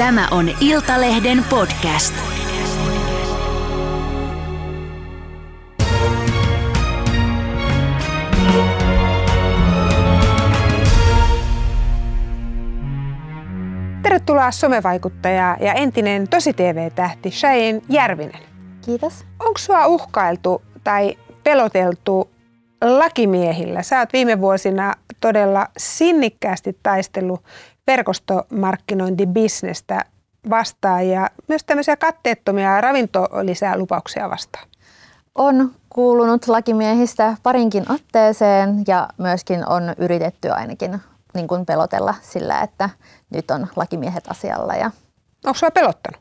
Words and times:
Tämä 0.00 0.28
on 0.30 0.50
Iltalehden 0.60 1.44
podcast. 1.50 2.14
Tervetuloa 14.02 14.50
somevaikuttaja 14.50 15.56
ja 15.60 15.72
entinen 15.72 16.28
tosi-TV-tähti 16.28 17.30
Cheyenne 17.30 17.82
Järvinen. 17.88 18.42
Kiitos. 18.84 19.26
Onko 19.38 19.58
sua 19.58 19.86
uhkailtu 19.86 20.62
tai 20.84 21.16
peloteltu 21.44 22.30
lakimiehillä? 22.80 23.82
Sä 23.82 23.98
oot 23.98 24.12
viime 24.12 24.40
vuosina 24.40 24.94
todella 25.20 25.66
sinnikkäästi 25.76 26.78
taistellut 26.82 27.44
verkostomarkkinointibisnestä 27.86 30.04
vastaan 30.50 31.08
ja 31.08 31.30
myös 31.48 31.64
tämmöisiä 31.64 31.96
katteettomia 31.96 32.80
ravintolisää 32.80 33.78
lupauksia 33.78 34.30
vastaan. 34.30 34.68
On 35.34 35.70
kuulunut 35.88 36.48
lakimiehistä 36.48 37.36
parinkin 37.42 37.92
otteeseen 37.92 38.84
ja 38.86 39.08
myöskin 39.18 39.68
on 39.68 39.82
yritetty 39.98 40.50
ainakin 40.50 41.00
niin 41.34 41.48
kuin 41.48 41.66
pelotella 41.66 42.14
sillä, 42.22 42.60
että 42.60 42.90
nyt 43.30 43.50
on 43.50 43.66
lakimiehet 43.76 44.24
asialla. 44.28 44.74
Ja... 44.74 44.90
Onko 45.46 45.58
sinua 45.58 45.70
pelottanut? 45.70 46.20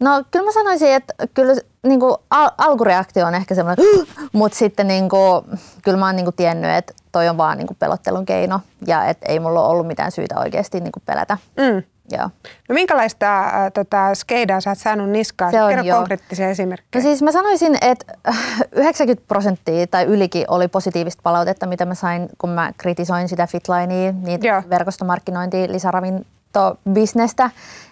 No 0.00 0.24
kyllä 0.30 0.44
mä 0.44 0.52
sanoisin, 0.52 0.92
että 0.92 1.14
kyllä 1.34 1.54
niin 1.86 2.00
kuin 2.00 2.14
al- 2.30 2.50
alkureaktio 2.58 3.26
on 3.26 3.34
ehkä 3.34 3.54
semmoinen, 3.54 3.86
mutta 4.32 4.58
sitten 4.58 4.88
niin 4.88 5.08
kuin, 5.08 5.44
kyllä 5.84 5.98
mä 5.98 6.06
oon 6.06 6.16
niin 6.16 6.26
kuin 6.26 6.36
tiennyt, 6.36 6.70
että 6.70 6.92
toi 7.12 7.28
on 7.28 7.36
vaan 7.36 7.58
niin 7.58 7.66
kuin 7.66 7.76
pelottelun 7.80 8.26
keino 8.26 8.60
ja 8.86 9.04
että 9.04 9.26
ei 9.28 9.40
mulla 9.40 9.60
ole 9.60 9.68
ollut 9.68 9.86
mitään 9.86 10.12
syytä 10.12 10.38
oikeasti 10.38 10.80
niin 10.80 10.92
kuin 10.92 11.02
pelätä. 11.06 11.38
Mm. 11.56 11.82
Joo. 12.10 12.30
No 12.68 12.74
minkälaista 12.74 13.40
äh, 13.40 13.72
tota, 13.74 14.14
skeidaa 14.14 14.60
sä 14.60 14.70
oot 14.70 14.78
saanut 14.78 15.10
niskaan? 15.10 15.50
Se 15.50 15.62
on, 15.62 15.68
Kerro 15.68 15.84
joo. 15.84 15.98
konkreettisia 15.98 16.48
esimerkkejä. 16.48 17.02
No 17.02 17.08
siis 17.08 17.22
mä 17.22 17.32
sanoisin, 17.32 17.78
että 17.80 18.14
90 18.72 19.28
prosenttia 19.28 19.86
tai 19.86 20.04
ylikin 20.04 20.44
oli 20.48 20.68
positiivista 20.68 21.20
palautetta, 21.22 21.66
mitä 21.66 21.84
mä 21.84 21.94
sain, 21.94 22.28
kun 22.38 22.50
mä 22.50 22.72
kritisoin 22.76 23.28
sitä 23.28 23.46
Fitlinea, 23.46 24.12
niitä 24.22 24.46
Joo. 24.46 24.62
verkostomarkkinointia, 24.70 25.72
lisäravintobisnestä. 25.72 27.50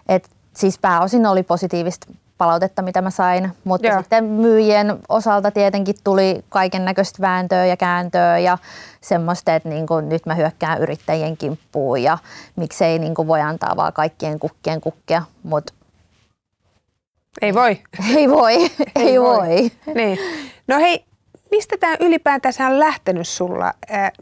Et 0.08 0.30
siis 0.56 0.78
pääosin 0.78 1.27
oli 1.27 1.42
positiivista 1.42 2.06
palautetta, 2.41 2.83
mitä 2.83 3.02
mä 3.02 3.10
sain, 3.10 3.52
mutta 3.64 3.86
Joo. 3.86 4.00
sitten 4.00 4.24
myyjien 4.24 4.98
osalta 5.08 5.50
tietenkin 5.50 5.94
tuli 6.05 6.44
kaiken 6.48 6.84
näköistä 6.84 7.22
vääntöä 7.22 7.66
ja 7.66 7.77
kääntöä 7.77 8.38
ja 8.38 8.58
semmoista, 9.00 9.55
että 9.55 9.69
niin 9.69 9.86
kuin 9.86 10.08
nyt 10.08 10.27
mä 10.27 10.34
hyökkään 10.34 10.80
yrittäjien 10.80 11.36
kimppuun 11.36 12.02
ja 12.02 12.18
miksei 12.56 12.98
niin 12.98 13.14
kuin 13.14 13.28
voi 13.28 13.41
antaa 13.41 13.77
vaan 13.77 13.92
kaikkien 13.92 14.38
kukkien 14.38 14.80
kukkia, 14.80 15.22
mutta 15.42 15.72
Ei 17.42 17.55
voi. 17.55 17.78
ei 18.16 18.30
voi, 18.30 18.55
ei, 18.55 18.70
ei 18.96 19.20
voi. 19.20 19.36
voi. 19.36 19.70
Niin. 19.94 20.18
No 20.68 20.78
hei, 20.78 21.05
mistä 21.50 21.77
tämä 21.80 21.96
ylipäätänsä 22.00 22.66
on 22.66 22.80
lähtenyt 22.80 23.28
sulla? 23.28 23.72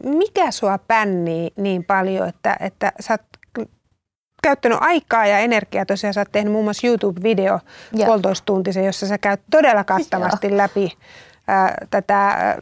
Mikä 0.03 0.51
sua 0.51 0.77
pännii 0.77 1.51
niin 1.55 1.83
paljon, 1.83 2.29
että, 2.29 2.57
että 2.59 2.91
sä 2.99 3.13
oot 3.13 3.21
käyttänyt 4.43 4.77
aikaa 4.81 5.25
ja 5.25 5.39
energiaa. 5.39 5.85
Tosiaan 5.85 6.13
sä 6.13 6.21
oot 6.21 6.31
tehnyt 6.31 6.53
muun 6.53 6.65
muassa 6.65 6.87
YouTube-video 6.87 7.59
Joo. 7.93 8.05
puolitoistuntisen, 8.05 8.85
jossa 8.85 9.07
sä 9.07 9.17
käyt 9.17 9.41
todella 9.51 9.83
kattavasti 9.83 10.57
läpi 10.57 10.97
ää, 11.47 11.75
tätä 11.89 12.27
ää, 12.27 12.57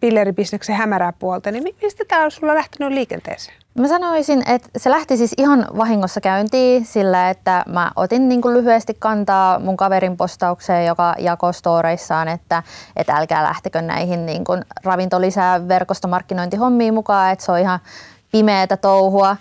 pilleribisneksen 0.00 0.76
hämärää 0.76 1.12
puolta. 1.12 1.50
Niin 1.50 1.62
mi- 1.62 1.76
mistä 1.82 2.04
tämä 2.08 2.24
on 2.24 2.30
sulla 2.30 2.54
lähtenyt 2.54 2.92
liikenteeseen? 2.92 3.56
Mä 3.78 3.88
sanoisin, 3.88 4.42
että 4.50 4.68
se 4.76 4.90
lähti 4.90 5.16
siis 5.16 5.34
ihan 5.38 5.66
vahingossa 5.76 6.20
käyntiin 6.20 6.84
sillä, 6.84 7.30
että 7.30 7.62
mä 7.68 7.90
otin 7.96 8.28
niin 8.28 8.42
kuin 8.42 8.54
lyhyesti 8.54 8.96
kantaa 8.98 9.58
mun 9.58 9.76
kaverin 9.76 10.16
postaukseen, 10.16 10.86
joka 10.86 11.14
jakoi 11.18 11.54
storeissaan, 11.54 12.28
että, 12.28 12.62
että 12.96 13.16
älkää 13.16 13.42
lähtekö 13.42 13.82
näihin 13.82 14.26
niin 14.26 14.44
kuin 14.44 14.64
ravintolisää 14.84 15.68
verkostomarkkinointihommiin 15.68 16.94
mukaan, 16.94 17.32
että 17.32 17.44
se 17.44 17.52
on 17.52 17.58
ihan 17.58 17.80
pimeätä 18.32 18.76
touhua. 18.76 19.36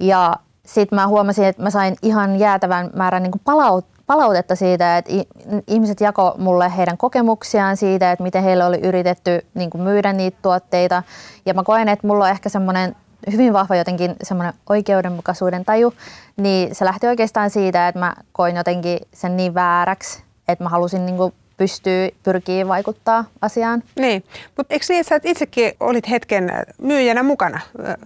Ja 0.00 0.36
sitten 0.66 0.96
mä 0.96 1.06
huomasin, 1.06 1.44
että 1.44 1.62
mä 1.62 1.70
sain 1.70 1.96
ihan 2.02 2.36
jäätävän 2.36 2.90
määrän 2.94 3.22
niin 3.22 3.32
palaut- 3.44 3.96
palautetta 4.06 4.54
siitä, 4.56 4.98
että 4.98 5.12
ihmiset 5.66 6.00
jako 6.00 6.34
mulle 6.38 6.76
heidän 6.76 6.98
kokemuksiaan 6.98 7.76
siitä, 7.76 8.12
että 8.12 8.22
miten 8.22 8.42
heille 8.42 8.64
oli 8.64 8.80
yritetty 8.80 9.46
niin 9.54 9.70
kuin 9.70 9.82
myydä 9.82 10.12
niitä 10.12 10.38
tuotteita. 10.42 11.02
Ja 11.46 11.54
mä 11.54 11.62
koen, 11.62 11.88
että 11.88 12.06
mulla 12.06 12.24
on 12.24 12.30
ehkä 12.30 12.48
semmoinen 12.48 12.96
hyvin 13.32 13.52
vahva 13.52 13.76
jotenkin 13.76 14.16
semmoinen 14.22 14.54
oikeudenmukaisuuden 14.68 15.64
taju, 15.64 15.94
niin 16.36 16.74
se 16.74 16.84
lähti 16.84 17.06
oikeastaan 17.06 17.50
siitä, 17.50 17.88
että 17.88 17.98
mä 17.98 18.14
koin 18.32 18.56
jotenkin 18.56 18.98
sen 19.14 19.36
niin 19.36 19.54
vääräksi, 19.54 20.22
että 20.48 20.64
mä 20.64 20.70
halusin 20.70 21.06
niin 21.06 21.16
kuin 21.16 21.34
pystyä, 21.56 22.08
pyrkiä 22.22 22.68
vaikuttaa 22.68 23.24
asiaan. 23.42 23.82
Niin, 23.98 24.24
mutta 24.56 24.74
eikö 24.74 24.86
niin, 24.88 25.00
että 25.00 25.08
sä 25.08 25.20
itsekin 25.24 25.72
olit 25.80 26.10
hetken 26.10 26.50
myyjänä 26.78 27.22
mukana? 27.22 27.60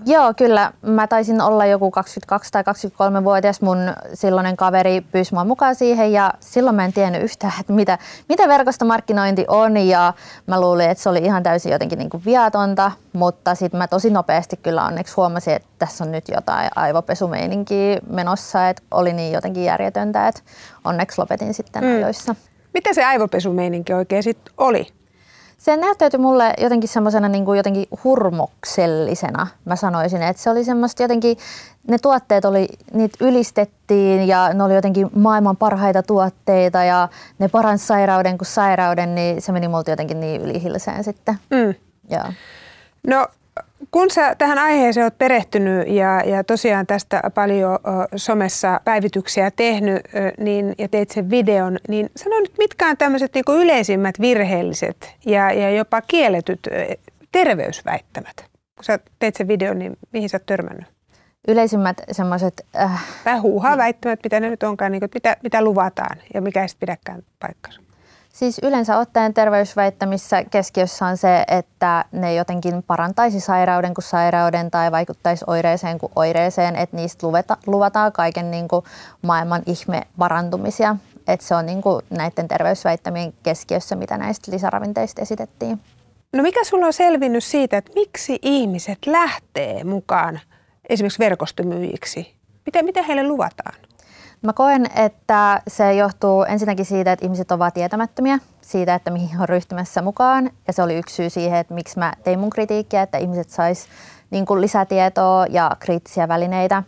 Joo, 0.07 0.35
kyllä. 0.37 0.73
Mä 0.83 1.07
taisin 1.07 1.41
olla 1.41 1.67
joku 1.67 1.91
22 1.91 2.53
tai 2.53 2.63
23-vuotias. 2.63 3.61
Mun 3.61 3.79
silloinen 4.15 4.57
kaveri 4.57 5.01
pyysi 5.01 5.35
mua 5.35 5.45
mukaan 5.45 5.75
siihen 5.75 6.13
ja 6.13 6.35
silloin 6.41 6.77
mä 6.77 6.85
en 6.85 6.93
tiennyt 6.93 7.23
yhtään, 7.23 7.53
että 7.61 7.73
mitä, 7.73 7.99
mitä 8.29 8.49
verkostomarkkinointi 8.49 9.45
on 9.49 9.77
ja 9.77 10.13
mä 10.47 10.61
luulin, 10.61 10.91
että 10.91 11.03
se 11.03 11.09
oli 11.09 11.19
ihan 11.19 11.43
täysin 11.43 11.73
jotenkin 11.73 11.99
niin 11.99 12.11
kuin 12.11 12.25
viatonta, 12.25 12.93
mutta 13.13 13.55
sitten 13.55 13.79
mä 13.79 13.89
tosi 13.89 14.11
nopeasti 14.11 14.57
kyllä 14.57 14.85
onneksi 14.85 15.15
huomasin, 15.17 15.55
että 15.55 15.69
tässä 15.79 16.05
on 16.05 16.13
nyt 16.13 16.25
jotain 16.29 16.71
aivopesumeininkiä 16.77 17.99
menossa, 18.11 18.69
että 18.69 18.83
oli 18.91 19.13
niin 19.13 19.33
jotenkin 19.33 19.65
järjetöntä, 19.65 20.29
että 20.29 20.41
onneksi 20.85 21.19
lopetin 21.21 21.55
sitten 21.55 21.85
mm. 21.85 21.91
ajoissa. 21.91 22.35
Mitä 22.75 22.95
se 22.95 23.05
aivopesumeininki 23.05 23.93
oikein 23.93 24.23
sitten 24.23 24.55
oli? 24.59 24.87
Se 25.59 25.77
näyttäytyi 25.77 26.21
mulle 26.21 26.55
jotenkin 26.59 26.89
semmoisena 26.89 27.29
niin 27.29 27.45
kuin 27.45 27.57
jotenkin 27.57 27.87
hurmoksellisena, 28.05 29.47
mä 29.65 29.77
sanoisin. 29.77 30.23
Että 30.23 30.43
se 30.43 30.51
oli 30.51 30.65
semmoista 30.65 31.03
jotenkin, 31.03 31.37
ne 31.89 31.99
tuotteet 31.99 32.45
oli, 32.45 32.69
niitä 32.93 33.25
ylistettiin 33.25 34.29
ja 34.29 34.55
ne 34.55 34.65
oli 34.65 34.75
jotenkin 34.75 35.11
maailman 35.15 35.57
parhaita 35.57 36.03
tuotteita 36.03 36.85
ja 36.85 37.09
ne 37.39 37.49
paransi 37.49 37.87
sairauden 37.87 38.39
kuin 38.39 38.47
sairauden, 38.47 39.15
niin 39.15 39.43
se 39.43 39.53
meni 39.53 39.69
multa 39.69 39.91
jotenkin 39.91 40.21
niin 40.21 40.41
ylihilseen 40.41 41.05
sitten. 41.05 41.35
Mm. 41.51 41.75
Joo. 42.11 42.33
No 43.07 43.27
kun 43.91 44.11
sä 44.11 44.35
tähän 44.35 44.59
aiheeseen 44.59 45.05
oot 45.05 45.19
perehtynyt 45.19 45.89
ja, 45.89 46.23
ja 46.25 46.45
tosiaan 46.45 46.87
tästä 46.87 47.23
paljon 47.35 47.79
somessa 48.17 48.81
päivityksiä 48.85 49.51
tehnyt 49.51 50.03
niin, 50.39 50.75
ja 50.79 50.89
teit 50.89 51.11
sen 51.11 51.31
videon, 51.31 51.79
niin 51.89 52.11
sano 52.17 52.41
nyt 52.41 52.53
mitkä 52.59 52.89
on 52.89 52.97
tämmöiset 52.97 53.35
niinku 53.35 53.53
yleisimmät 53.53 54.21
virheelliset 54.21 55.15
ja, 55.27 55.53
ja 55.53 55.71
jopa 55.71 56.01
kielletyt 56.01 56.61
terveysväittämät? 57.33 58.37
Kun 58.75 58.85
sä 58.85 58.99
teit 59.19 59.37
sen 59.37 59.49
videon, 59.49 59.79
niin 59.79 59.97
mihin 60.13 60.29
sä 60.29 60.37
oot 60.37 60.47
törmännyt? 60.47 60.87
Yleisimmät 61.49 61.97
semmoiset, 62.13 62.67
äh, 62.77 63.05
Tai 63.25 63.39
huuhaa 63.39 63.77
väittämät, 63.77 64.21
mitä 64.25 64.41
ne 64.41 64.51
nyt 64.51 64.63
onkaan, 64.63 64.93
niin 64.93 65.01
kuin, 65.01 65.11
mitä, 65.15 65.37
mitä 65.43 65.65
luvataan 65.65 66.17
ja 66.35 66.41
mikä 66.41 66.63
ei 66.63 66.69
sitten 66.69 66.87
pidäkään 66.87 67.23
paikkansa. 67.39 67.81
Siis 68.33 68.61
yleensä 68.63 68.99
ottaen 68.99 69.35
terveysväittämissä 69.35 70.45
keskiössä 70.45 71.07
on 71.07 71.17
se, 71.17 71.45
että 71.49 72.05
ne 72.13 72.35
jotenkin 72.35 72.83
parantaisi 72.83 73.41
sairauden 73.41 73.95
kuin 73.95 74.05
sairauden 74.05 74.71
tai 74.71 74.93
vaikuttaisi 74.93 75.45
oireeseen 75.47 75.99
kuin 75.99 76.13
oireeseen, 76.17 76.77
että 76.77 76.97
niistä 76.97 77.27
luveta, 77.27 77.57
luvataan 77.67 78.13
kaiken 78.13 78.51
niin 78.51 78.69
kuin 78.69 78.85
maailman 79.23 79.63
ihme 79.67 80.03
parantumisia. 80.19 80.97
Että 81.29 81.47
se 81.47 81.55
on 81.55 81.67
niin 81.67 81.83
kuin 81.83 82.03
näiden 82.11 82.49
terveysväittämien 82.49 83.33
keskiössä, 83.43 83.97
mitä 83.97 84.19
näistä 84.19 84.53
lisäravinteista 84.53 85.23
esitettiin. 85.23 85.81
No 86.33 86.43
mikä 86.43 86.65
sulla 86.65 86.87
on 86.87 86.93
selvinnyt 86.93 87.45
siitä, 87.45 87.77
että 87.77 87.93
miksi 87.95 88.39
ihmiset 88.43 88.99
lähtee 89.07 89.85
mukaan 89.85 90.41
esimerkiksi 90.89 91.19
verkostomyyjiksi? 91.19 92.35
Mitä, 92.67 92.83
mitä 92.83 93.03
heille 93.03 93.29
luvataan? 93.29 93.75
Mä 94.43 94.53
koen, 94.53 94.87
että 94.97 95.63
se 95.69 95.95
johtuu 95.95 96.43
ensinnäkin 96.43 96.85
siitä, 96.85 97.13
että 97.13 97.25
ihmiset 97.25 97.53
ovat 97.53 97.75
tietämättömiä 97.75 98.39
siitä, 98.61 98.95
että 98.95 99.11
mihin 99.11 99.41
on 99.41 99.49
ryhtymässä 99.49 100.03
mukaan. 100.03 100.51
Ja 100.67 100.73
se 100.73 100.83
oli 100.83 100.99
yksi 100.99 101.15
syy 101.15 101.31
siihen, 101.31 101.59
että 101.59 101.75
miksi 101.75 101.99
mä 101.99 102.13
tein 102.25 102.39
mun 102.39 102.51
kritiikkiä, 102.51 103.03
että 103.03 103.19
ihmiset 103.19 103.51
sais 103.51 103.87
niin 104.31 104.47
kuin 104.47 104.61
lisätietoa 104.61 105.47
ja 105.51 105.71
kriittisiä 105.79 106.29
välineitä. 106.29 106.83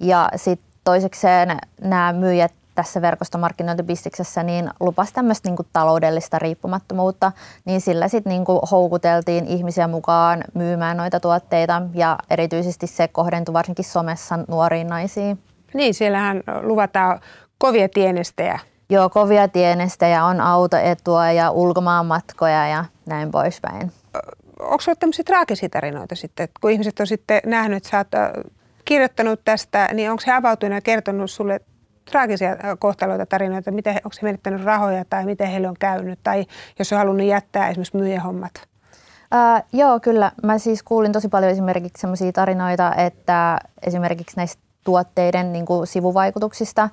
Ja 0.00 0.28
sitten 0.36 0.68
toisekseen 0.84 1.58
nämä 1.80 2.12
myyjät 2.12 2.52
tässä 2.74 3.02
verkostomarkkinointibistiksessä 3.02 4.42
niin 4.42 4.70
lupas 4.80 5.12
tämmöistä 5.12 5.48
niin 5.48 5.68
taloudellista 5.72 6.38
riippumattomuutta, 6.38 7.32
niin 7.64 7.80
sillä 7.80 8.08
sitten 8.08 8.30
niin 8.30 8.44
houkuteltiin 8.70 9.46
ihmisiä 9.46 9.88
mukaan 9.88 10.44
myymään 10.54 10.96
noita 10.96 11.20
tuotteita 11.20 11.82
ja 11.94 12.18
erityisesti 12.30 12.86
se 12.86 13.08
kohdentui 13.08 13.52
varsinkin 13.52 13.84
somessa 13.84 14.38
nuoriin 14.48 14.86
naisiin. 14.86 15.38
Niin, 15.74 15.94
siellähän 15.94 16.42
luvataan 16.62 17.20
kovia 17.58 17.88
tienestejä. 17.88 18.58
Joo, 18.90 19.08
kovia 19.08 19.48
tienestejä, 19.48 20.24
on 20.24 20.40
autoetua 20.40 21.32
ja 21.32 21.50
ulkomaanmatkoja 21.50 22.68
ja 22.68 22.84
näin 23.06 23.30
poispäin. 23.30 23.92
Onko 24.60 24.80
sinulla 24.80 24.98
tämmöisiä 25.00 25.24
traagisia 25.24 25.68
tarinoita 25.68 26.14
sitten, 26.14 26.44
että 26.44 26.58
kun 26.60 26.70
ihmiset 26.70 27.00
on 27.00 27.06
sitten 27.06 27.40
nähnyt, 27.46 27.76
että 27.76 27.88
sä 27.88 27.98
oot 27.98 28.42
kirjoittanut 28.84 29.40
tästä, 29.44 29.88
niin 29.92 30.10
onko 30.10 30.22
he 30.26 30.32
avautunut 30.32 30.74
ja 30.74 30.80
kertonut 30.80 31.30
sulle 31.30 31.60
traagisia 32.10 32.56
kohtaloita, 32.78 33.26
tarinoita, 33.26 33.70
miten, 33.70 33.94
onko 33.94 34.12
se 34.12 34.22
menettänyt 34.22 34.64
rahoja 34.64 35.04
tai 35.04 35.24
miten 35.24 35.48
heille 35.48 35.68
on 35.68 35.76
käynyt, 35.78 36.18
tai 36.22 36.44
jos 36.78 36.92
on 36.92 36.98
halunnut 36.98 37.26
jättää 37.26 37.68
esimerkiksi 37.68 37.96
myyjähommat? 37.96 38.52
Uh, 39.34 39.78
joo, 39.78 40.00
kyllä. 40.00 40.32
Mä 40.42 40.58
siis 40.58 40.82
kuulin 40.82 41.12
tosi 41.12 41.28
paljon 41.28 41.52
esimerkiksi 41.52 42.00
sellaisia 42.00 42.32
tarinoita, 42.32 42.94
että 42.94 43.58
esimerkiksi 43.86 44.36
näistä 44.36 44.61
tuotteiden 44.84 45.52
niin 45.52 45.66
kuin 45.66 45.86
sivuvaikutuksista, 45.86 46.88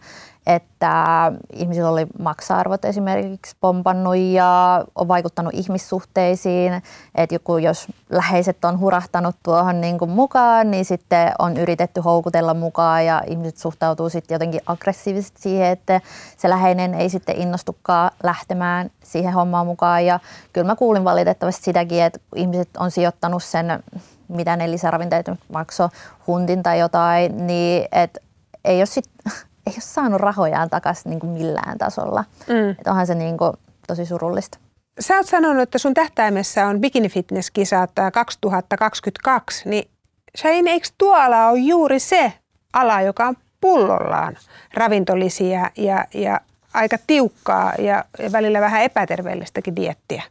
että 0.47 1.31
ihmisillä 1.53 1.89
oli 1.89 2.07
maksa-arvot 2.19 2.85
esimerkiksi 2.85 3.55
pompannut 3.61 4.17
ja 4.17 4.85
on 4.95 5.07
vaikuttanut 5.07 5.53
ihmissuhteisiin, 5.53 6.81
että 7.15 7.35
joku, 7.35 7.57
jos 7.57 7.87
läheiset 8.09 8.65
on 8.65 8.79
hurahtanut 8.79 9.35
tuohon 9.43 9.81
niin 9.81 9.97
kuin 9.97 10.11
mukaan, 10.11 10.71
niin 10.71 10.85
sitten 10.85 11.31
on 11.39 11.57
yritetty 11.57 12.01
houkutella 12.01 12.53
mukaan 12.53 13.05
ja 13.05 13.23
ihmiset 13.27 13.57
suhtautuu 13.57 14.09
sitten 14.09 14.35
jotenkin 14.35 14.61
aggressiivisesti 14.65 15.41
siihen, 15.41 15.67
että 15.67 16.01
se 16.37 16.49
läheinen 16.49 16.93
ei 16.93 17.09
sitten 17.09 17.35
innostukaan 17.35 18.11
lähtemään 18.23 18.91
siihen 19.03 19.33
hommaan 19.33 19.67
mukaan. 19.67 20.05
Ja 20.05 20.19
kyllä 20.53 20.67
mä 20.67 20.75
kuulin 20.75 21.03
valitettavasti 21.03 21.63
sitäkin, 21.63 22.03
että 22.03 22.19
ihmiset 22.35 22.69
on 22.77 22.91
sijoittanut 22.91 23.43
sen 23.43 23.83
mitä 24.29 24.55
ne 24.55 24.71
lisäravinteet 24.71 25.25
maksoi, 25.53 25.89
huntin 26.27 26.63
tai 26.63 26.79
jotain, 26.79 27.47
niin 27.47 27.87
et 27.91 28.17
ei 28.65 28.79
ole, 28.79 28.85
sit, 28.85 29.05
ei 29.67 29.73
ole 29.73 29.79
saanut 29.79 30.21
rahojaan 30.21 30.69
takaisin 30.69 31.09
niin 31.09 31.19
kuin 31.19 31.29
millään 31.29 31.77
tasolla. 31.77 32.25
Mm. 32.47 32.69
Et 32.69 32.87
onhan 32.87 33.07
se 33.07 33.15
niin 33.15 33.37
kuin 33.37 33.53
tosi 33.87 34.05
surullista. 34.05 34.57
Sä 34.99 35.15
oot 35.15 35.25
sanonut, 35.25 35.61
että 35.61 35.77
sun 35.77 35.93
tähtäimessä 35.93 36.65
on 36.65 36.81
Bikini 36.81 37.09
Fitness-kisat 37.09 37.91
2022, 38.13 39.69
niin 39.69 39.89
Shane, 40.37 40.71
eikö 40.71 40.87
tuolla 40.97 41.47
ole 41.47 41.59
juuri 41.59 41.99
se 41.99 42.33
ala, 42.73 43.01
joka 43.01 43.27
on 43.27 43.35
pullollaan 43.61 44.37
ravintolisia 44.73 45.69
ja, 45.77 46.05
ja 46.13 46.41
aika 46.73 46.97
tiukkaa 47.07 47.73
ja 47.79 48.05
välillä 48.31 48.61
vähän 48.61 48.81
epäterveellistäkin 48.81 49.75
diettiä? 49.75 50.23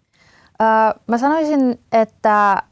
Öö, 0.62 1.00
mä 1.06 1.18
sanoisin, 1.18 1.80
että 1.92 2.62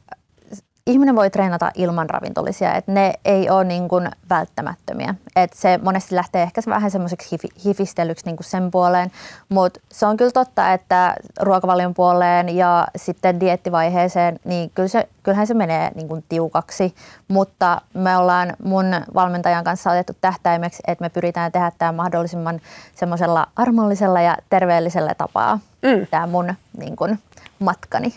ihminen 0.87 1.15
voi 1.15 1.29
treenata 1.29 1.71
ilman 1.75 2.09
ravintolisia, 2.09 2.73
että 2.73 2.91
ne 2.91 3.13
ei 3.25 3.49
ole 3.49 3.63
niin 3.63 3.87
kuin 3.87 4.09
välttämättömiä. 4.29 5.15
Et 5.35 5.53
se 5.53 5.79
monesti 5.83 6.15
lähtee 6.15 6.43
ehkä 6.43 6.61
vähän 6.67 6.91
semmoiseksi 6.91 7.37
hifistelyksi 7.65 8.25
niin 8.25 8.35
kuin 8.35 8.45
sen 8.45 8.71
puoleen, 8.71 9.11
mutta 9.49 9.79
se 9.91 10.05
on 10.05 10.17
kyllä 10.17 10.31
totta, 10.31 10.73
että 10.73 11.15
ruokavalion 11.39 11.93
puoleen 11.93 12.55
ja 12.55 12.87
sitten 12.95 13.39
diettivaiheeseen, 13.39 14.39
niin 14.43 14.71
kyllä 14.75 14.89
se, 14.89 15.09
kyllähän 15.23 15.47
se 15.47 15.53
menee 15.53 15.91
niin 15.95 16.07
kuin 16.07 16.23
tiukaksi, 16.29 16.95
mutta 17.27 17.81
me 17.93 18.17
ollaan 18.17 18.53
mun 18.63 18.85
valmentajan 19.13 19.63
kanssa 19.63 19.91
otettu 19.91 20.13
tähtäimeksi, 20.21 20.83
että 20.87 21.05
me 21.05 21.09
pyritään 21.09 21.51
tehdä 21.51 21.71
tämä 21.77 21.91
mahdollisimman 21.91 22.61
semmoisella 22.95 23.47
armollisella 23.55 24.21
ja 24.21 24.37
terveellisellä 24.49 25.15
tapaa, 25.15 25.59
mm. 25.81 26.07
tämä 26.11 26.27
mun 26.27 26.53
niin 26.77 26.95
kuin, 26.95 27.19
matkani. 27.59 28.13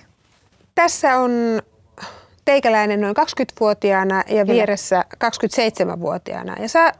Tässä 0.75 1.19
on 1.19 1.31
teikäläinen 2.45 3.01
noin 3.01 3.17
20-vuotiaana 3.17 4.23
ja 4.29 4.47
vieressä 4.47 5.05
27-vuotiaana. 5.25 6.57
Ja 6.63 6.69
sä 6.69 6.93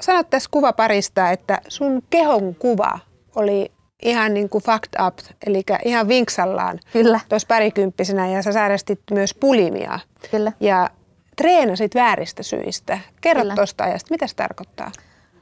sanot 0.00 0.30
tässä 0.30 0.48
kuvaparista, 0.52 1.30
että 1.30 1.60
sun 1.68 2.02
kehon 2.10 2.54
kuva 2.54 2.98
oli 3.36 3.72
ihan 4.02 4.34
niin 4.34 4.48
kuin 4.48 4.64
fucked 4.64 5.06
up, 5.06 5.18
eli 5.46 5.62
ihan 5.84 6.08
vinksallaan 6.08 6.78
Kyllä. 6.92 7.20
tuossa 7.28 7.46
parikymppisenä 7.48 8.28
ja 8.28 8.42
sä 8.42 8.52
sairastit 8.52 9.00
myös 9.10 9.34
pulimia. 9.34 9.98
Kyllä. 10.30 10.52
Ja 10.60 10.90
treenasit 11.36 11.94
vääristä 11.94 12.42
syistä. 12.42 12.98
Kerro 13.20 13.42
tuosta 13.54 13.84
ajasta, 13.84 14.14
mitä 14.14 14.26
se 14.26 14.36
tarkoittaa? 14.36 14.92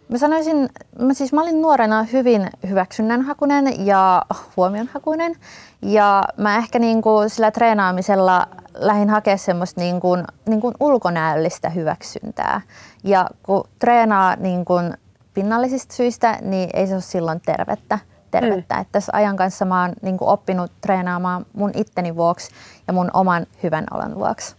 Mä 0.08 0.18
sanoisin, 0.18 0.68
mä 0.98 1.14
siis 1.14 1.32
mä 1.32 1.42
olin 1.42 1.62
nuorena 1.62 2.02
hyvin 2.02 2.50
hyväksynnänhakunen 2.68 3.86
ja 3.86 4.26
huomionhakunen. 4.56 5.34
Ja 5.82 6.24
mä 6.36 6.56
ehkä 6.56 6.78
niin 6.78 7.02
kuin 7.02 7.30
sillä 7.30 7.50
treenaamisella 7.50 8.46
lähdin 8.74 9.10
hakea 9.10 9.36
semmoista 9.36 9.80
niin 9.80 10.00
kuin, 10.00 10.24
niin 10.48 10.60
kuin 10.60 10.74
ulkonäöllistä 10.80 11.70
hyväksyntää. 11.70 12.60
Ja 13.04 13.26
kun 13.42 13.64
treenaa 13.78 14.36
niin 14.36 14.64
kuin 14.64 14.94
pinnallisista 15.34 15.94
syistä, 15.94 16.38
niin 16.42 16.70
ei 16.74 16.86
se 16.86 16.94
ole 16.94 17.00
silloin 17.00 17.40
tervettä. 17.40 17.98
tervettä. 18.30 18.74
Mm. 18.74 18.80
Että 18.80 18.92
tässä 18.92 19.12
ajan 19.14 19.36
kanssa 19.36 19.64
mä 19.64 19.82
oon 19.82 19.92
niin 20.02 20.18
kuin 20.18 20.28
oppinut 20.28 20.72
treenaamaan 20.80 21.46
mun 21.52 21.70
itteni 21.74 22.16
vuoksi 22.16 22.50
ja 22.86 22.92
mun 22.92 23.10
oman 23.14 23.46
hyvän 23.62 23.84
olon 23.90 24.14
vuoksi. 24.14 24.56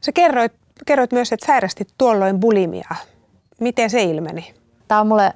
Sä 0.00 0.12
kerroit, 0.12 0.52
kerroit 0.86 1.12
myös, 1.12 1.32
että 1.32 1.46
sairastit 1.46 1.88
tuolloin 1.98 2.40
bulimiaa. 2.40 2.96
Miten 3.60 3.90
se 3.90 4.02
ilmeni? 4.02 4.59
Tämä 4.90 5.00
on 5.00 5.06
mulle 5.06 5.32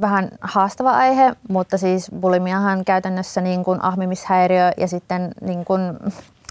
vähän 0.00 0.28
haastava 0.40 0.90
aihe, 0.90 1.32
mutta 1.48 1.78
siis 1.78 2.10
bulimiahan 2.20 2.84
käytännössä 2.84 3.40
niin 3.40 3.64
kuin 3.64 3.84
ahmimishäiriö 3.84 4.70
ja 4.76 4.88
sitten 4.88 5.30
niin 5.40 5.64
kuin 5.64 5.80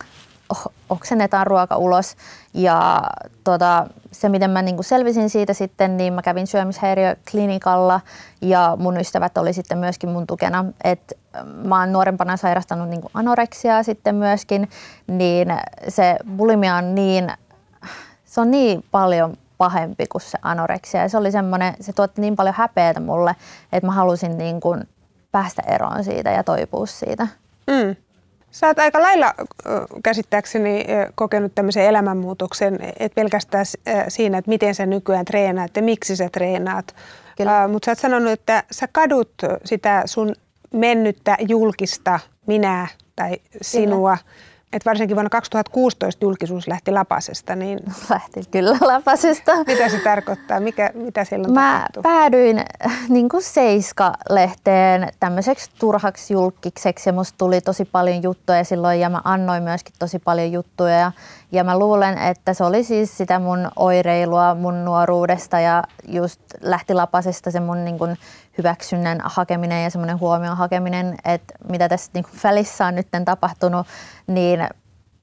oksennetaan 0.90 1.48
ruoka 1.48 1.78
ulos. 1.78 2.16
Ja 2.54 3.02
tota, 3.44 3.88
se, 4.12 4.30
miten 4.30 4.50
mä 4.50 4.62
niin 4.62 4.76
kuin 4.76 4.86
selvisin 4.86 5.30
siitä 5.30 5.54
sitten, 5.54 5.98
niin 5.98 6.14
mä 6.14 6.22
kävin 6.22 6.48
syömishäiriöklinikalla 6.48 8.02
ja 8.42 8.78
mun 8.80 9.00
ystävät 9.00 9.38
oli 9.38 9.54
sitten 9.54 9.78
myöskin 9.78 10.10
mun 10.10 10.28
tukena. 10.28 10.66
Et 10.84 11.14
mä 11.64 11.80
oon 11.80 11.92
nuorempana 11.92 12.38
sairastanut 12.38 12.90
niin 12.90 13.02
kuin 13.02 13.12
anoreksiaa 13.14 13.84
sitten 13.84 14.16
myöskin, 14.16 14.70
niin 15.08 15.48
se 15.88 16.16
bulimia 16.38 16.76
on 16.76 16.96
niin, 16.96 17.32
se 18.26 18.42
on 18.42 18.52
niin 18.52 18.84
paljon 18.92 19.38
pahempi 19.58 20.06
kuin 20.08 20.22
se 20.22 20.38
anoreksia. 20.42 21.02
Ja 21.02 21.10
se 21.10 21.18
oli 21.18 21.32
semmoinen, 21.32 21.74
se 21.80 21.94
tuotti 21.94 22.22
niin 22.22 22.36
paljon 22.36 22.56
häpeätä 22.58 23.00
mulle, 23.00 23.36
että 23.74 23.88
mä 23.88 23.94
halusin 23.94 24.38
niin 24.38 24.60
kuin 24.60 24.84
päästä 25.32 25.62
eroon 25.68 26.04
siitä 26.04 26.32
ja 26.32 26.44
toipua 26.44 26.86
siitä. 26.86 27.28
Mm. 27.68 27.96
Sä 28.52 28.68
oot 28.68 28.80
aika 28.80 29.02
lailla 29.02 29.34
käsittääkseni 30.04 30.86
kokenut 31.16 31.56
tämmöisen 31.56 31.86
elämänmuutoksen, 31.86 32.80
et 33.00 33.16
pelkästään 33.16 33.66
siinä, 34.08 34.38
että 34.38 34.50
miten 34.50 34.76
sä 34.76 34.86
nykyään 34.86 35.26
treenaat 35.26 35.76
ja 35.76 35.82
miksi 35.82 36.16
sä 36.16 36.30
treenaat. 36.32 36.96
Uh, 37.40 37.72
Mutta 37.72 37.86
sä 37.86 37.92
oot 37.92 38.00
sanonut, 38.00 38.32
että 38.32 38.64
sä 38.72 38.88
kadut 38.92 39.32
sitä 39.66 40.04
sun 40.06 40.36
mennyttä 40.74 41.38
julkista 41.48 42.20
minää 42.46 42.88
tai 43.16 43.38
sinua. 43.62 44.18
Kyllä 44.18 44.36
että 44.76 44.90
varsinkin 44.90 45.16
vuonna 45.16 45.30
2016 45.30 46.26
julkisuus 46.26 46.68
lähti 46.68 46.92
Lapasesta. 46.92 47.56
Niin 47.56 47.80
lähti 48.10 48.42
kyllä 48.52 48.78
Lapasesta. 48.82 49.52
Mitä 49.68 49.90
se 49.90 50.00
tarkoittaa? 50.00 50.60
Mikä, 50.60 50.92
mitä 50.94 51.24
siellä 51.24 51.48
on 51.48 51.54
Mä 51.54 51.80
tapahtu? 51.80 52.02
päädyin 52.02 52.66
niin 53.10 53.30
kuin 53.30 53.44
Seiska-lehteen 53.44 55.10
tämmöiseksi 55.20 55.70
turhaksi 55.80 56.34
julkikseksi 56.34 57.10
ja 57.10 57.14
musta 57.14 57.38
tuli 57.38 57.62
tosi 57.62 57.86
paljon 57.86 58.24
juttuja 58.24 58.64
silloin 58.64 59.00
ja 59.00 59.10
mä 59.10 59.22
annoin 59.24 59.64
myöskin 59.64 59.94
tosi 60.00 60.20
paljon 60.20 60.52
juttuja. 60.52 60.96
Ja, 60.98 61.12
ja 61.52 61.64
mä 61.64 61.80
luulen, 61.80 62.18
että 62.18 62.54
se 62.54 62.64
oli 62.64 62.84
siis 62.84 63.18
sitä 63.18 63.40
mun 63.40 63.72
oireilua 63.76 64.56
mun 64.56 64.86
nuoruudesta 64.86 65.60
ja 65.60 65.84
just 66.08 66.42
lähti 66.62 66.94
Lapasesta 66.94 67.52
se 67.52 67.60
mun 67.60 67.86
niin 67.86 67.98
kuin 67.98 68.18
hyväksynnän 68.58 69.20
hakeminen 69.24 69.84
ja 69.84 69.90
semmoinen 69.90 70.20
huomion 70.20 70.58
hakeminen, 70.58 71.16
että 71.26 71.54
mitä 71.70 71.90
tässä 71.90 72.12
niin 72.14 72.24
kuin 72.24 72.40
välissä 72.44 72.86
on 72.86 72.96
nyt 72.96 73.08
tapahtunut, 73.26 73.88
niin 74.28 74.60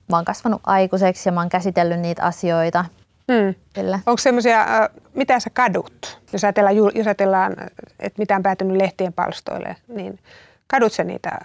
mä 0.08 0.16
oon 0.16 0.24
kasvanut 0.24 0.60
aikuiseksi 0.64 1.28
ja 1.28 1.32
mä 1.32 1.40
oon 1.40 1.48
käsitellyt 1.48 2.00
niitä 2.00 2.22
asioita. 2.22 2.84
Hmm. 3.32 3.54
Kyllä. 3.74 3.98
Onko 4.06 4.18
semmoisia, 4.18 4.66
mitä 5.14 5.40
sä 5.40 5.50
kadut, 5.50 6.20
jos 6.32 6.44
ajatellaan, 6.44 6.76
jos 6.76 7.06
ajatellaan, 7.06 7.52
että 7.98 8.18
mitä 8.18 8.36
on 8.36 8.42
päätynyt 8.42 8.76
lehtien 8.76 9.12
palstoille, 9.12 9.76
niin 9.88 10.18
kadut 10.66 10.92
sä 10.92 11.04
niitä 11.04 11.38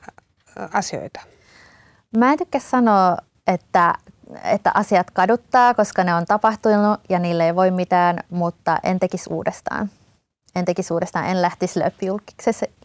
asioita? 0.74 1.22
Mä 2.18 2.32
en 2.32 2.38
tykkää 2.38 2.62
sanoa, 2.62 3.18
että, 3.48 3.94
että 4.44 4.72
asiat 4.74 5.12
kaduttaa, 5.12 5.74
koska 5.74 6.04
ne 6.04 6.16
on 6.16 6.26
tapahtunut 6.26 7.00
ja 7.10 7.20
niille 7.20 7.46
ei 7.46 7.56
voi 7.56 7.72
mitään, 7.72 8.20
mutta 8.30 8.80
en 8.84 9.00
tekisi 9.00 9.30
uudestaan 9.30 9.90
en 10.60 10.66
tekisi 10.66 10.94
uudestaan, 10.94 11.26
en 11.26 11.42
lähtisi 11.42 11.80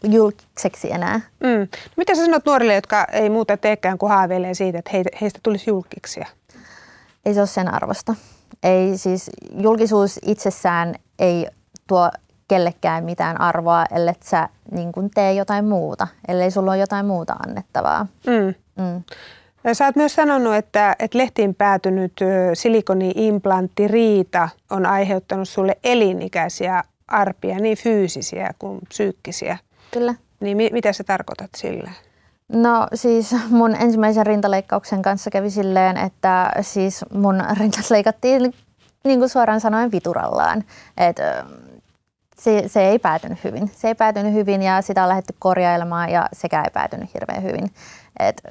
julkiseksi 0.03 0.91
enää. 0.91 1.17
Mm. 1.39 1.59
No 1.59 1.93
mitä 1.97 2.15
sä 2.15 2.25
sanot 2.25 2.45
nuorille, 2.45 2.75
jotka 2.75 3.07
ei 3.11 3.29
muuta 3.29 3.57
teekään 3.57 3.97
kuin 3.97 4.09
haaveilee 4.09 4.53
siitä, 4.53 4.79
että 4.79 4.91
heistä 5.21 5.39
tulisi 5.43 5.69
julkiksi? 5.69 6.21
Ei 7.25 7.33
se 7.33 7.39
ole 7.39 7.47
sen 7.47 7.73
arvosta. 7.73 8.15
Ei 8.63 8.97
siis 8.97 9.29
julkisuus 9.57 10.19
itsessään 10.25 10.95
ei 11.19 11.47
tuo 11.87 12.09
kellekään 12.47 13.03
mitään 13.03 13.41
arvoa, 13.41 13.85
ellei 13.91 14.13
sä 14.23 14.49
niin 14.71 14.91
kun 14.91 15.09
tee 15.09 15.33
jotain 15.33 15.65
muuta, 15.65 16.07
ellei 16.27 16.51
sulla 16.51 16.71
ole 16.71 16.79
jotain 16.79 17.05
muuta 17.05 17.35
annettavaa. 17.47 18.07
Mm. 18.27 18.53
Mm. 18.83 19.03
Sä 19.73 19.85
oot 19.85 19.95
myös 19.95 20.15
sanonut, 20.15 20.55
että, 20.55 20.95
että 20.99 21.17
lehtiin 21.17 21.55
päätynyt 21.55 22.13
silikoni-implantti 22.53 23.87
Riita 23.87 24.49
on 24.69 24.85
aiheuttanut 24.85 25.49
sulle 25.49 25.77
elinikäisiä 25.83 26.83
arpia, 27.07 27.59
niin 27.59 27.77
fyysisiä 27.77 28.53
kuin 28.59 28.79
psyykkisiä. 28.89 29.57
Kyllä. 29.91 30.15
Niin 30.39 30.57
mi- 30.57 30.69
mitä 30.73 30.93
sä 30.93 31.03
tarkoitat 31.03 31.49
sillä? 31.57 31.91
No 32.49 32.87
siis 32.93 33.35
mun 33.49 33.75
ensimmäisen 33.75 34.25
rintaleikkauksen 34.25 35.01
kanssa 35.01 35.29
kävi 35.29 35.49
silleen, 35.49 35.97
että 35.97 36.51
siis 36.61 37.05
mun 37.13 37.43
rintat 37.59 37.89
leikattiin 37.89 38.53
niin 39.03 39.19
kuin 39.19 39.29
suoraan 39.29 39.61
sanoen 39.61 39.91
viturallaan. 39.91 40.63
Et, 40.97 41.17
se, 42.39 42.63
se 42.67 42.81
ei 42.81 42.99
päätynyt 42.99 43.43
hyvin. 43.43 43.71
Se 43.75 43.87
ei 43.87 43.95
päätynyt 43.95 44.33
hyvin 44.33 44.61
ja 44.61 44.81
sitä 44.81 45.03
on 45.03 45.09
lähdetty 45.09 45.35
korjailemaan 45.39 46.09
ja 46.09 46.29
sekä 46.33 46.61
ei 46.61 46.71
päätynyt 46.73 47.13
hirveän 47.13 47.43
hyvin. 47.43 47.73
Et, 48.19 48.41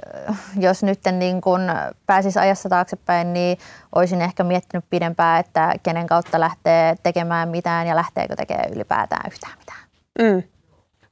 jos 0.58 0.82
nyt 0.82 1.00
niin 1.12 1.40
kun 1.40 1.60
pääsis 2.06 2.36
ajassa 2.36 2.68
taaksepäin, 2.68 3.32
niin 3.32 3.58
olisin 3.94 4.22
ehkä 4.22 4.44
miettinyt 4.44 4.84
pidempään, 4.90 5.40
että 5.40 5.74
kenen 5.82 6.06
kautta 6.06 6.40
lähtee 6.40 6.96
tekemään 7.02 7.48
mitään 7.48 7.86
ja 7.86 7.96
lähteekö 7.96 8.36
tekemään 8.36 8.72
ylipäätään 8.72 9.30
yhtään 9.32 9.58
mitään. 9.58 9.82
Mm. 10.18 10.42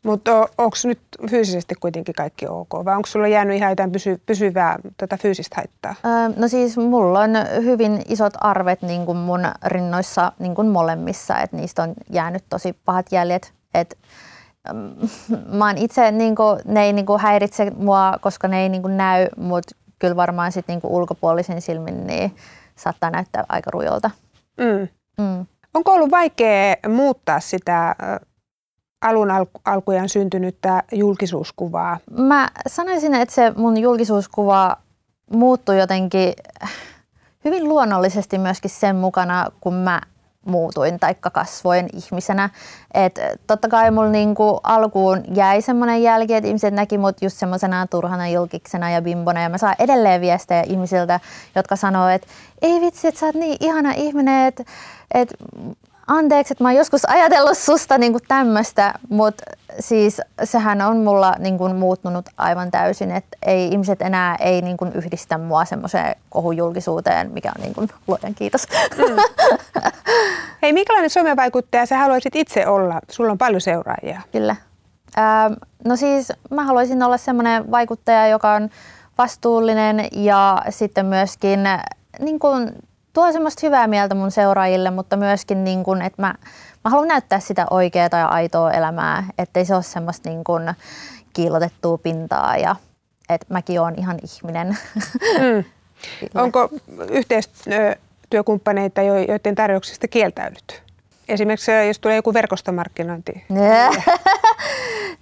Mutta 0.03 0.41
onko 0.59 0.77
nyt 0.85 1.01
fyysisesti 1.31 1.75
kuitenkin 1.75 2.15
kaikki 2.15 2.47
ok 2.47 2.73
vai 2.85 2.97
onko 2.97 3.07
sulla 3.07 3.29
jäänyt 3.29 3.57
ihan 3.57 3.71
jotain 3.71 3.93
pysy, 3.93 4.21
pysyvää 4.27 4.79
tota 4.97 5.17
fyysistä 5.17 5.57
haittaa? 5.57 5.95
Öö, 6.05 6.41
no 6.41 6.49
siis 6.49 6.77
mulla 6.77 7.21
on 7.21 7.31
hyvin 7.65 8.03
isot 8.09 8.33
arvet 8.41 8.83
niin 8.83 9.07
kuin 9.07 9.19
mun 9.19 9.41
rinnoissa 9.65 10.33
niin 10.39 10.55
kuin 10.55 10.69
molemmissa, 10.69 11.39
että 11.39 11.57
niistä 11.57 11.83
on 11.83 11.95
jäänyt 12.11 12.45
tosi 12.49 12.73
pahat 12.85 13.07
jäljet. 13.13 13.53
Et, 13.75 13.99
mä 15.59 15.67
oon 15.67 15.79
itse, 15.79 16.11
niin 16.11 16.35
kuin, 16.35 16.61
ne 16.65 16.85
ei 16.85 16.93
niin 16.93 17.07
kuin 17.07 17.21
häiritse 17.21 17.71
mua, 17.71 18.15
koska 18.21 18.49
ne 18.49 18.63
ei 18.63 18.69
niin 18.69 18.83
kuin 18.83 18.97
näy, 18.97 19.27
mutta 19.37 19.77
kyllä 19.99 20.17
varmaan 20.17 20.53
sit 20.53 20.69
niin 20.69 20.81
kuin 20.81 20.93
ulkopuolisin 20.93 21.63
silmin 21.63 22.07
niin 22.07 22.37
saattaa 22.77 23.11
näyttää 23.11 23.45
aika 23.49 23.71
rujolta. 23.71 24.11
Mm. 24.59 24.89
Mm. 25.25 25.47
Onko 25.75 25.93
ollut 25.93 26.11
vaikea 26.11 26.75
muuttaa 26.89 27.41
sitä 27.41 27.97
alun 29.03 29.29
alkujaan 29.65 30.09
syntynyttä 30.09 30.83
julkisuuskuvaa? 30.93 31.99
Mä 32.11 32.49
sanoisin, 32.67 33.15
että 33.15 33.35
se 33.35 33.53
mun 33.57 33.77
julkisuuskuva 33.77 34.77
muuttui 35.33 35.79
jotenkin 35.79 36.33
hyvin 37.45 37.69
luonnollisesti 37.69 38.39
myöskin 38.39 38.71
sen 38.71 38.97
mukana, 38.97 39.47
kun 39.61 39.75
mä 39.75 40.01
muutuin 40.47 41.01
tai 41.01 41.15
kasvoin 41.33 41.89
ihmisenä. 41.93 42.51
Et 42.95 43.19
totta 43.47 43.69
kai 43.69 43.91
mulla 43.91 44.11
niinku 44.11 44.61
alkuun 44.63 45.25
jäi 45.35 45.63
semmoinen 45.63 46.03
jälki, 46.03 46.35
että 46.35 46.49
ihmiset 46.49 46.75
näki 46.75 46.99
mut 46.99 47.23
just 47.23 47.37
semmoisena 47.37 47.87
turhana 47.87 48.29
julkiksena 48.29 48.91
ja 48.91 49.03
bimbona. 49.03 49.43
Ja 49.43 49.49
mä 49.49 49.59
saan 49.59 49.75
edelleen 49.79 50.21
viestejä 50.21 50.63
ihmisiltä, 50.63 51.21
jotka 51.55 51.77
sanoo, 51.77 52.09
että 52.09 52.27
ei 52.63 52.81
vitsi, 52.81 53.09
että 53.09 53.21
sä 53.21 53.27
oot 53.27 53.35
niin 53.35 53.57
ihana 53.61 53.93
ihminen, 53.93 54.47
että 54.47 54.65
et 55.15 55.35
anteeksi, 56.11 56.53
että 56.53 56.65
mä 56.65 56.69
oon 56.69 56.77
joskus 56.77 57.05
ajatellut 57.05 57.59
susta 57.59 57.99
niin 57.99 58.13
kuin 58.13 58.25
tämmöistä, 58.29 58.95
mutta 59.09 59.45
siis 59.81 60.21
sehän 60.45 60.81
on 60.83 60.97
mulla 60.97 61.35
niin 61.39 61.59
kuin 61.59 61.77
muuttunut 61.77 62.27
aivan 62.37 62.71
täysin, 62.71 63.11
että 63.11 63.37
ei, 63.47 63.69
ihmiset 63.69 64.03
enää 64.03 64.37
ei 64.41 64.63
niin 64.63 64.77
kuin 64.77 64.93
yhdistä 64.93 65.39
mua 65.39 65.65
semmoiseen 65.65 66.17
kohujulkisuuteen, 66.31 67.31
mikä 67.33 67.53
on 67.57 67.63
niin 67.63 67.75
kuin, 67.75 67.89
luojan 68.07 68.35
kiitos. 68.35 68.67
Mm. 68.99 69.17
Hei, 70.63 70.73
minkälainen 70.73 71.11
somevaikuttaja 71.11 71.87
sä 71.87 71.99
haluaisit 71.99 72.37
itse 72.37 72.67
olla? 72.67 73.01
Sulla 73.11 73.33
on 73.33 73.39
paljon 73.39 73.61
seuraajia. 73.61 74.21
Kyllä. 74.33 74.57
Ähm, 75.19 75.53
no 75.85 75.97
siis 75.97 76.33
mä 76.51 76.65
haluaisin 76.65 77.03
olla 77.03 77.17
semmoinen 77.17 77.71
vaikuttaja, 77.71 78.29
joka 78.29 78.53
on 78.53 78.71
vastuullinen 79.19 80.09
ja 80.13 80.63
sitten 80.71 81.07
myöskin 81.07 81.61
niin 82.21 82.39
kuin 82.39 82.73
tuo 83.13 83.33
semmoista 83.33 83.67
hyvää 83.67 83.87
mieltä 83.87 84.15
mun 84.15 84.31
seuraajille, 84.31 84.91
mutta 84.91 85.17
myöskin 85.17 85.65
niin 85.65 85.85
kun, 85.85 86.03
että 86.03 86.23
mä, 86.23 86.35
mä 86.85 86.91
haluan 86.91 87.09
näyttää 87.09 87.41
sitä 87.41 87.67
oikeaa 87.71 88.09
ja 88.13 88.27
aitoa 88.27 88.73
elämää, 88.73 89.25
ettei 89.39 89.65
se 89.65 89.75
ole 89.75 89.83
semmoista 89.83 90.29
niin 90.29 90.45
kun 90.45 90.75
kiilotettua 91.33 91.99
pintaa 91.99 92.57
ja 92.57 92.77
että 93.29 93.47
mäkin 93.49 93.81
oon 93.81 93.95
ihan 93.97 94.19
ihminen. 94.23 94.79
Mm. 95.39 95.65
Onko 96.43 96.69
yhteistyökumppaneita, 97.11 99.03
joiden 99.03 99.55
tarjouksista 99.55 100.09
kieltäydyt? 100.09 100.83
Esimerkiksi 101.29 101.73
jos 101.87 101.99
tulee 101.99 102.17
joku 102.17 102.35
verkostomarkkinointi. 102.35 103.45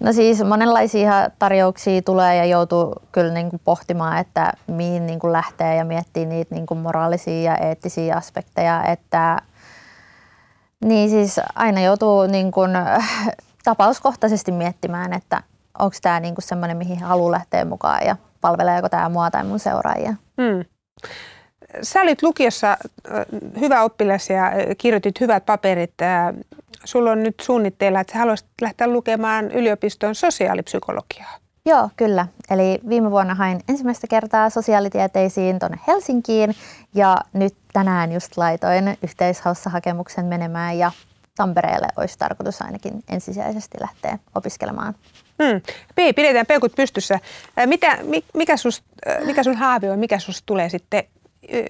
No 0.00 0.12
siis 0.12 0.44
monenlaisia 0.44 1.12
tarjouksia 1.38 2.02
tulee 2.02 2.36
ja 2.36 2.44
joutuu 2.44 2.94
kyllä 3.12 3.32
niin 3.32 3.50
kuin 3.50 3.60
pohtimaan, 3.64 4.18
että 4.18 4.52
mihin 4.66 5.06
niin 5.06 5.18
kuin 5.18 5.32
lähtee 5.32 5.76
ja 5.76 5.84
miettii 5.84 6.26
niitä 6.26 6.54
niin 6.54 6.66
kuin 6.66 6.78
moraalisia 6.78 7.42
ja 7.42 7.56
eettisiä 7.56 8.16
aspekteja. 8.16 8.84
Että, 8.84 9.38
niin 10.84 11.10
siis 11.10 11.40
aina 11.54 11.80
joutuu 11.80 12.26
niin 12.26 12.50
kuin, 12.52 12.70
tapauskohtaisesti 13.64 14.52
miettimään, 14.52 15.12
että 15.12 15.42
onko 15.78 15.96
tämä 16.02 16.20
niin 16.20 16.34
semmoinen, 16.38 16.76
mihin 16.76 17.02
haluaa 17.02 17.32
lähteä 17.32 17.64
mukaan 17.64 18.06
ja 18.06 18.16
palveleeko 18.40 18.88
tämä 18.88 19.08
mua 19.08 19.30
tai 19.30 19.44
mun 19.44 19.58
seuraajia. 19.58 20.14
Hmm. 20.42 20.64
Sä 21.82 22.00
olit 22.00 22.22
lukiossa 22.22 22.76
hyvä 23.60 23.82
oppilas 23.82 24.30
ja 24.30 24.52
kirjoitit 24.78 25.20
hyvät 25.20 25.46
paperit 25.46 25.94
sulla 26.88 27.10
on 27.10 27.22
nyt 27.22 27.34
suunnitteilla, 27.40 28.00
että 28.00 28.12
sä 28.12 28.18
haluaisit 28.18 28.48
lähteä 28.60 28.88
lukemaan 28.88 29.50
yliopiston 29.50 30.14
sosiaalipsykologiaa. 30.14 31.36
Joo, 31.66 31.90
kyllä. 31.96 32.26
Eli 32.50 32.80
viime 32.88 33.10
vuonna 33.10 33.34
hain 33.34 33.60
ensimmäistä 33.68 34.06
kertaa 34.06 34.50
sosiaalitieteisiin 34.50 35.58
tuonne 35.58 35.78
Helsinkiin 35.86 36.54
ja 36.94 37.18
nyt 37.32 37.54
tänään 37.72 38.12
just 38.12 38.36
laitoin 38.36 38.98
yhteishaussa 39.02 39.70
hakemuksen 39.70 40.24
menemään 40.24 40.78
ja 40.78 40.90
Tampereelle 41.36 41.88
olisi 41.96 42.18
tarkoitus 42.18 42.62
ainakin 42.62 42.92
ensisijaisesti 43.08 43.78
lähteä 43.80 44.18
opiskelemaan. 44.34 44.94
Hmm. 45.42 45.60
Pii, 45.94 46.12
pidetään 46.12 46.46
peukut 46.46 46.72
pystyssä. 46.76 47.20
Mitä, 47.66 47.98
mikä, 48.34 48.56
sus, 48.56 48.82
mikä 49.24 49.42
sun 49.42 49.56
haave 49.56 49.90
on, 49.90 49.98
mikä 49.98 50.18
susta 50.18 50.46
tulee 50.46 50.68
sitten 50.68 51.04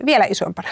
vielä 0.07 0.25
isompana? 0.25 0.69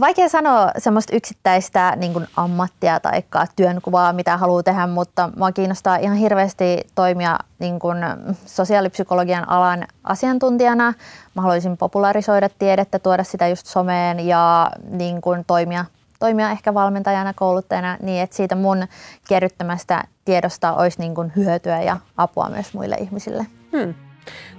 Vaikea 0.00 0.28
sanoa 0.28 0.70
semmoista 0.78 1.16
yksittäistä 1.16 1.96
niin 1.96 2.12
kuin 2.12 2.26
ammattia 2.36 3.00
tai 3.00 3.22
työnkuvaa, 3.56 4.12
mitä 4.12 4.36
haluaa 4.36 4.62
tehdä, 4.62 4.86
mutta 4.86 5.30
mua 5.36 5.52
kiinnostaa 5.52 5.96
ihan 5.96 6.16
hirveästi 6.16 6.80
toimia 6.94 7.38
niin 7.58 7.78
kuin 7.78 7.98
sosiaalipsykologian 8.46 9.48
alan 9.48 9.86
asiantuntijana. 10.04 10.94
Mä 11.34 11.42
haluaisin 11.42 11.76
popularisoida 11.76 12.48
tiedettä, 12.58 12.98
tuoda 12.98 13.24
sitä 13.24 13.48
just 13.48 13.66
someen 13.66 14.20
ja 14.20 14.70
niin 14.90 15.20
kuin 15.20 15.44
toimia, 15.46 15.84
toimia 16.18 16.50
ehkä 16.50 16.74
valmentajana, 16.74 17.34
kouluttajana 17.34 17.96
niin, 18.02 18.22
että 18.22 18.36
siitä 18.36 18.54
mun 18.54 18.86
kerryttämästä 19.28 20.04
tiedosta 20.24 20.72
olisi 20.72 20.98
niin 20.98 21.14
kuin 21.14 21.32
hyötyä 21.36 21.82
ja 21.82 21.96
apua 22.16 22.48
myös 22.48 22.74
muille 22.74 22.96
ihmisille. 22.96 23.46
Hmm. 23.72 23.94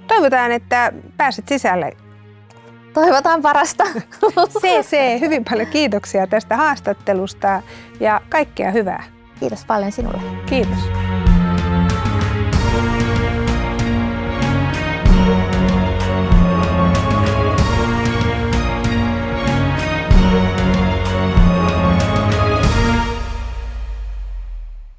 Toivotaan, 0.06 0.52
että 0.52 0.92
pääset 1.16 1.48
sisälle 1.48 1.92
Toivotaan 2.94 3.42
parasta. 3.42 3.84
CC, 4.60 5.20
hyvin 5.20 5.44
paljon 5.44 5.68
kiitoksia 5.68 6.26
tästä 6.26 6.56
haastattelusta 6.56 7.62
ja 8.00 8.20
kaikkea 8.28 8.70
hyvää. 8.70 9.04
Kiitos 9.40 9.64
paljon 9.64 9.92
sinulle. 9.92 10.20
Kiitos. 10.46 11.07